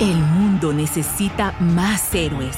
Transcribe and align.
El 0.00 0.16
mundo 0.16 0.72
necesita 0.72 1.54
más 1.60 2.14
héroes. 2.14 2.56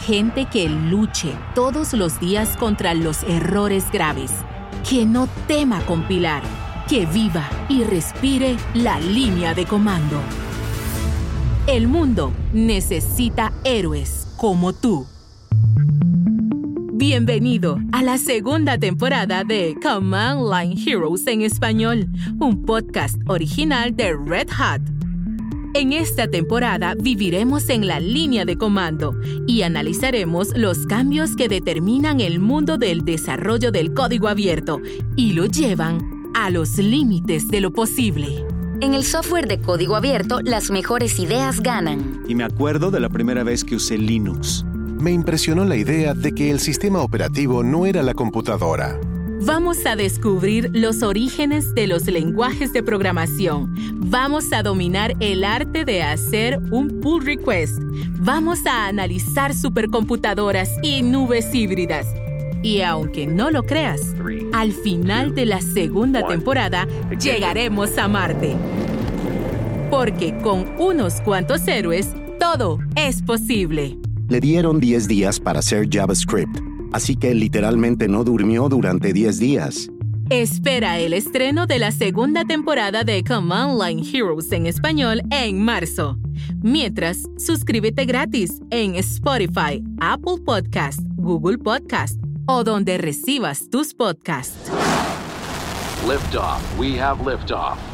Gente 0.00 0.46
que 0.46 0.68
luche 0.68 1.32
todos 1.54 1.92
los 1.92 2.18
días 2.18 2.56
contra 2.56 2.92
los 2.92 3.22
errores 3.22 3.84
graves. 3.92 4.32
Que 4.90 5.06
no 5.06 5.28
tema 5.46 5.80
compilar. 5.82 6.42
Que 6.88 7.06
viva 7.06 7.48
y 7.68 7.84
respire 7.84 8.56
la 8.74 8.98
línea 8.98 9.54
de 9.54 9.64
comando. 9.64 10.20
El 11.68 11.86
mundo 11.86 12.32
necesita 12.52 13.52
héroes 13.62 14.26
como 14.36 14.72
tú. 14.72 15.06
Bienvenido 16.94 17.78
a 17.92 18.02
la 18.02 18.18
segunda 18.18 18.76
temporada 18.76 19.44
de 19.44 19.76
Command 19.80 20.52
Line 20.52 20.82
Heroes 20.84 21.28
en 21.28 21.42
español, 21.42 22.08
un 22.40 22.64
podcast 22.64 23.18
original 23.28 23.94
de 23.94 24.16
Red 24.16 24.48
Hat 24.58 24.82
en 25.74 25.92
esta 25.92 26.28
temporada 26.28 26.94
viviremos 26.94 27.68
en 27.68 27.86
la 27.86 28.00
línea 28.00 28.44
de 28.44 28.56
comando 28.56 29.14
y 29.46 29.62
analizaremos 29.62 30.56
los 30.56 30.86
cambios 30.86 31.34
que 31.34 31.48
determinan 31.48 32.20
el 32.20 32.40
mundo 32.40 32.78
del 32.78 33.04
desarrollo 33.04 33.72
del 33.72 33.94
código 33.94 34.28
abierto 34.28 34.80
y 35.16 35.32
lo 35.32 35.46
llevan 35.46 36.30
a 36.34 36.50
los 36.50 36.78
límites 36.78 37.48
de 37.48 37.60
lo 37.60 37.72
posible. 37.72 38.44
En 38.80 38.94
el 38.94 39.04
software 39.04 39.46
de 39.46 39.60
código 39.60 39.96
abierto, 39.96 40.40
las 40.42 40.70
mejores 40.70 41.18
ideas 41.18 41.60
ganan. 41.60 42.22
Y 42.28 42.34
me 42.34 42.44
acuerdo 42.44 42.90
de 42.90 43.00
la 43.00 43.08
primera 43.08 43.44
vez 43.44 43.64
que 43.64 43.76
usé 43.76 43.96
Linux. 43.96 44.64
Me 44.98 45.12
impresionó 45.12 45.64
la 45.64 45.76
idea 45.76 46.14
de 46.14 46.32
que 46.32 46.50
el 46.50 46.60
sistema 46.60 47.00
operativo 47.00 47.62
no 47.62 47.86
era 47.86 48.02
la 48.02 48.14
computadora 48.14 48.98
Vamos 49.44 49.86
a 49.86 49.96
descubrir 49.96 50.70
los 50.72 51.02
orígenes 51.02 51.74
de 51.74 51.88
los 51.88 52.06
lenguajes 52.06 52.72
de 52.72 52.80
programación. 52.84 53.74
Vamos 53.96 54.52
a 54.52 54.62
dominar 54.62 55.14
el 55.18 55.42
arte 55.42 55.84
de 55.84 56.00
hacer 56.00 56.60
un 56.70 57.00
pull 57.00 57.24
request. 57.24 57.82
Vamos 58.20 58.64
a 58.66 58.86
analizar 58.86 59.52
supercomputadoras 59.52 60.70
y 60.84 61.02
nubes 61.02 61.52
híbridas. 61.52 62.06
Y 62.62 62.82
aunque 62.82 63.26
no 63.26 63.50
lo 63.50 63.64
creas, 63.64 64.14
al 64.52 64.70
final 64.70 65.34
de 65.34 65.46
la 65.46 65.60
segunda 65.60 66.24
temporada 66.24 66.86
llegaremos 67.18 67.98
a 67.98 68.06
Marte. 68.06 68.54
Porque 69.90 70.38
con 70.38 70.66
unos 70.78 71.20
cuantos 71.20 71.66
héroes, 71.66 72.14
todo 72.38 72.78
es 72.94 73.20
posible. 73.22 73.98
Le 74.28 74.38
dieron 74.38 74.78
10 74.78 75.08
días 75.08 75.40
para 75.40 75.58
hacer 75.58 75.88
JavaScript 75.90 76.71
así 76.92 77.16
que 77.16 77.34
literalmente 77.34 78.08
no 78.08 78.24
durmió 78.24 78.68
durante 78.68 79.12
10 79.12 79.38
días. 79.38 79.90
Espera 80.30 80.98
el 80.98 81.12
estreno 81.12 81.66
de 81.66 81.78
la 81.78 81.92
segunda 81.92 82.44
temporada 82.44 83.04
de 83.04 83.22
Command 83.22 83.80
Line 83.82 84.02
Heroes 84.02 84.50
en 84.52 84.66
español 84.66 85.20
en 85.30 85.62
marzo. 85.62 86.16
Mientras, 86.62 87.28
suscríbete 87.36 88.04
gratis 88.06 88.60
en 88.70 88.94
Spotify, 88.94 89.82
Apple 90.00 90.38
Podcast, 90.44 91.00
Google 91.16 91.58
Podcast 91.58 92.18
o 92.46 92.64
donde 92.64 92.98
recibas 92.98 93.68
tus 93.68 93.94
podcasts. 93.94 94.70
Lift 96.06 96.34
off. 96.34 96.62
We 96.78 96.98
have 96.98 97.20
liftoff. 97.24 97.91